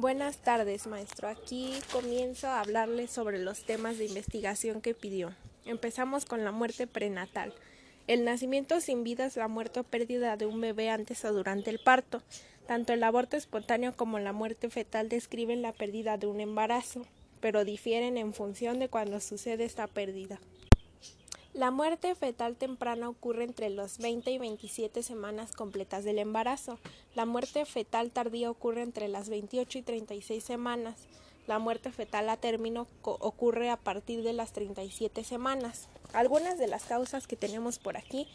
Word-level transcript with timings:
Buenas 0.00 0.38
tardes, 0.38 0.86
maestro. 0.86 1.28
Aquí 1.28 1.74
comienzo 1.92 2.46
a 2.46 2.60
hablarles 2.60 3.10
sobre 3.10 3.38
los 3.38 3.64
temas 3.64 3.98
de 3.98 4.06
investigación 4.06 4.80
que 4.80 4.94
pidió. 4.94 5.34
Empezamos 5.66 6.24
con 6.24 6.42
la 6.42 6.52
muerte 6.52 6.86
prenatal. 6.86 7.52
El 8.06 8.24
nacimiento 8.24 8.80
sin 8.80 9.04
vida 9.04 9.26
es 9.26 9.36
la 9.36 9.46
muerte 9.46 9.80
o 9.80 9.84
pérdida 9.84 10.38
de 10.38 10.46
un 10.46 10.58
bebé 10.58 10.88
antes 10.88 11.22
o 11.26 11.34
durante 11.34 11.68
el 11.68 11.80
parto. 11.80 12.22
Tanto 12.66 12.94
el 12.94 13.02
aborto 13.02 13.36
espontáneo 13.36 13.94
como 13.94 14.18
la 14.18 14.32
muerte 14.32 14.70
fetal 14.70 15.10
describen 15.10 15.60
la 15.60 15.74
pérdida 15.74 16.16
de 16.16 16.28
un 16.28 16.40
embarazo, 16.40 17.04
pero 17.42 17.66
difieren 17.66 18.16
en 18.16 18.32
función 18.32 18.78
de 18.78 18.88
cuando 18.88 19.20
sucede 19.20 19.66
esta 19.66 19.86
pérdida. 19.86 20.40
La 21.52 21.72
muerte 21.72 22.14
fetal 22.14 22.54
temprana 22.54 23.08
ocurre 23.08 23.42
entre 23.42 23.70
los 23.70 23.98
20 23.98 24.30
y 24.30 24.38
27 24.38 25.02
semanas 25.02 25.50
completas 25.50 26.04
del 26.04 26.20
embarazo. 26.20 26.78
La 27.16 27.26
muerte 27.26 27.64
fetal 27.64 28.12
tardía 28.12 28.48
ocurre 28.48 28.82
entre 28.82 29.08
las 29.08 29.28
28 29.28 29.78
y 29.78 29.82
36 29.82 30.44
semanas. 30.44 31.08
La 31.48 31.58
muerte 31.58 31.90
fetal 31.90 32.28
a 32.28 32.36
término 32.36 32.86
ocurre 33.02 33.68
a 33.68 33.76
partir 33.76 34.22
de 34.22 34.32
las 34.32 34.52
37 34.52 35.24
semanas. 35.24 35.88
Algunas 36.12 36.56
de 36.56 36.68
las 36.68 36.84
causas 36.84 37.26
que 37.26 37.34
tenemos 37.34 37.80
por 37.80 37.96
aquí 37.96 38.28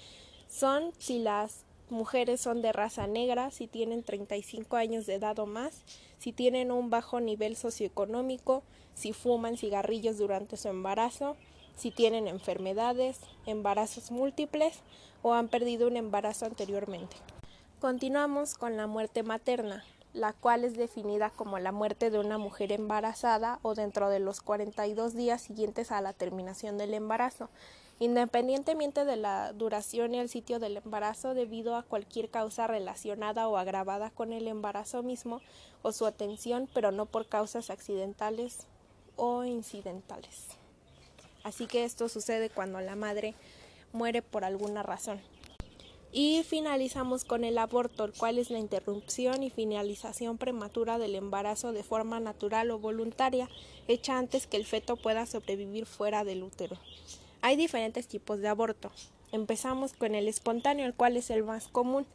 son 0.50 0.92
si 0.98 1.20
las 1.20 1.64
mujeres 1.90 2.42
son 2.42 2.62
de 2.62 2.74
raza 2.74 3.08
negra, 3.08 3.50
si 3.50 3.68
tienen 3.68 4.04
35 4.04 4.76
años 4.76 5.06
de 5.06 5.14
edad 5.14 5.40
o 5.40 5.46
más, 5.46 5.84
si 6.20 6.34
tienen 6.34 6.70
un 6.70 6.90
bajo 6.90 7.22
nivel 7.22 7.56
socioeconómico, 7.56 8.64
si 8.94 9.14
fuman 9.14 9.56
cigarrillos 9.56 10.18
durante 10.18 10.58
su 10.58 10.68
embarazo, 10.68 11.38
si 11.76 11.92
tienen 11.92 12.28
enfermedades, 12.28 13.20
embarazos 13.46 14.12
múltiples 14.12 14.80
o 15.22 15.34
han 15.34 15.48
perdido 15.48 15.88
un 15.88 15.98
embarazo 15.98 16.46
anteriormente. 16.46 17.18
Continuamos 17.80 18.56
con 18.56 18.78
la 18.78 18.88
muerte 18.88 19.24
materna, 19.24 19.84
la 20.14 20.32
cual 20.32 20.64
es 20.64 20.78
definida 20.78 21.30
como 21.30 21.60
la 21.60 21.74
muerte 21.74 22.10
de 22.10 22.20
una 22.20 22.38
mujer 22.38 22.72
embarazada 22.72 23.60
o 23.64 23.76
dentro 23.76 24.10
de 24.10 24.20
los 24.20 24.40
42 24.40 25.14
días 25.14 25.42
siguientes 25.42 25.92
a 25.92 26.00
la 26.00 26.14
terminación 26.14 26.78
del 26.78 26.94
embarazo, 26.94 27.50
independientemente 28.00 29.04
de 29.04 29.18
la 29.18 29.52
duración 29.52 30.16
y 30.16 30.20
el 30.20 30.30
sitio 30.30 30.60
del 30.60 30.78
embarazo 30.78 31.34
debido 31.34 31.76
a 31.76 31.84
cualquier 31.84 32.30
causa 32.30 32.66
relacionada 32.66 33.50
o 33.50 33.58
agravada 33.58 34.10
con 34.10 34.32
el 34.32 34.48
embarazo 34.48 35.04
mismo 35.04 35.42
o 35.82 35.92
su 35.92 36.06
atención, 36.06 36.70
pero 36.74 36.92
no 36.92 37.06
por 37.06 37.28
causas 37.28 37.70
accidentales 37.70 38.68
o 39.18 39.44
incidentales. 39.44 40.58
Así 41.46 41.68
que 41.68 41.84
esto 41.84 42.10
sucede 42.10 42.50
cuando 42.50 42.82
la 42.82 42.96
madre 42.96 43.36
muere 43.94 44.24
por 44.24 44.44
alguna 44.44 44.82
razón. 44.82 45.22
Y 46.12 46.42
finalizamos 46.42 47.24
con 47.24 47.44
el 47.44 47.60
aborto, 47.60 48.04
el 48.04 48.14
cual 48.14 48.40
es 48.40 48.50
la 48.50 48.58
interrupción 48.58 49.44
y 49.44 49.52
finalización 49.52 50.40
prematura 50.40 50.98
del 50.98 51.14
embarazo 51.14 51.72
de 51.72 51.84
forma 51.84 52.20
natural 52.20 52.72
o 52.72 52.80
voluntaria, 52.80 53.48
hecha 53.88 54.18
antes 54.18 54.48
que 54.48 54.58
el 54.58 54.66
feto 54.66 54.96
pueda 54.96 55.28
sobrevivir 55.28 55.86
fuera 55.86 56.24
del 56.24 56.42
útero. 56.42 56.78
Hay 57.42 57.58
diferentes 57.58 58.08
tipos 58.08 58.40
de 58.40 58.48
aborto. 58.48 58.92
Empezamos 59.32 59.94
con 59.94 60.16
el 60.16 60.28
espontáneo, 60.28 60.88
el 60.88 60.96
cual 60.96 61.16
es 61.16 61.30
el 61.30 61.44
más 61.44 61.68
común 61.68 62.08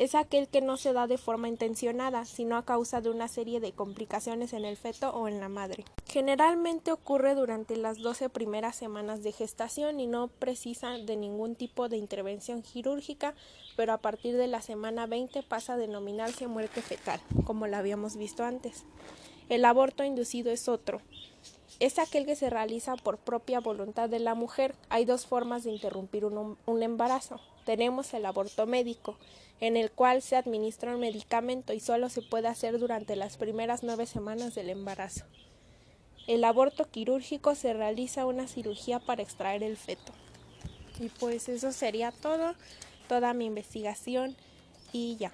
es 0.00 0.14
aquel 0.14 0.48
que 0.48 0.62
no 0.62 0.78
se 0.78 0.94
da 0.94 1.06
de 1.06 1.18
forma 1.18 1.46
intencionada, 1.46 2.24
sino 2.24 2.56
a 2.56 2.64
causa 2.64 3.02
de 3.02 3.10
una 3.10 3.28
serie 3.28 3.60
de 3.60 3.72
complicaciones 3.72 4.54
en 4.54 4.64
el 4.64 4.78
feto 4.78 5.10
o 5.10 5.28
en 5.28 5.40
la 5.40 5.50
madre. 5.50 5.84
Generalmente 6.06 6.90
ocurre 6.90 7.34
durante 7.34 7.76
las 7.76 7.98
12 7.98 8.30
primeras 8.30 8.76
semanas 8.76 9.22
de 9.22 9.32
gestación 9.32 10.00
y 10.00 10.06
no 10.06 10.28
precisa 10.28 10.92
de 10.92 11.16
ningún 11.18 11.54
tipo 11.54 11.90
de 11.90 11.98
intervención 11.98 12.62
quirúrgica, 12.62 13.34
pero 13.76 13.92
a 13.92 13.98
partir 13.98 14.38
de 14.38 14.46
la 14.46 14.62
semana 14.62 15.06
20 15.06 15.42
pasa 15.42 15.74
a 15.74 15.76
denominarse 15.76 16.48
muerte 16.48 16.80
fetal, 16.80 17.20
como 17.44 17.66
lo 17.66 17.76
habíamos 17.76 18.16
visto 18.16 18.42
antes. 18.42 18.86
El 19.50 19.66
aborto 19.66 20.02
inducido 20.02 20.50
es 20.50 20.66
otro. 20.66 21.02
Es 21.80 21.98
aquel 21.98 22.26
que 22.26 22.36
se 22.36 22.50
realiza 22.50 22.94
por 22.96 23.16
propia 23.16 23.58
voluntad 23.58 24.10
de 24.10 24.18
la 24.18 24.34
mujer. 24.34 24.74
Hay 24.90 25.06
dos 25.06 25.24
formas 25.24 25.64
de 25.64 25.70
interrumpir 25.70 26.26
un, 26.26 26.82
embarazo. 26.82 27.40
Tenemos 27.64 28.12
el 28.12 28.26
aborto 28.26 28.66
médico, 28.66 29.16
en 29.60 29.78
el 29.78 29.90
cual 29.90 30.20
se 30.20 30.36
administra 30.36 30.94
un 30.94 31.00
medicamento 31.00 31.72
y 31.72 31.80
solo 31.80 32.10
se 32.10 32.20
puede 32.20 32.48
hacer 32.48 32.78
durante 32.78 33.16
las 33.16 33.38
primeras 33.38 33.82
nueve 33.82 34.04
semanas 34.04 34.54
del 34.54 34.68
embarazo. 34.68 35.24
El 36.26 36.44
aborto 36.44 36.90
quirúrgico 36.90 37.54
se 37.54 37.72
realiza 37.72 38.26
una 38.26 38.46
cirugía 38.46 38.98
para 38.98 39.22
extraer 39.22 39.62
el 39.62 39.78
feto. 39.78 40.12
Y 40.98 41.08
pues 41.08 41.48
eso 41.48 41.72
sería 41.72 42.12
todo, 42.12 42.54
toda 43.08 43.32
mi 43.32 43.46
investigación 43.46 44.36
y 44.92 45.16
ya. 45.16 45.32